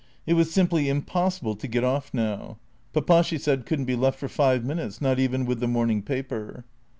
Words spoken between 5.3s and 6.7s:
with the morning paper.